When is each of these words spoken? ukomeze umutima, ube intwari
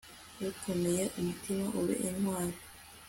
ukomeze 0.49 1.03
umutima, 1.19 1.63
ube 1.79 1.95
intwari 2.07 2.57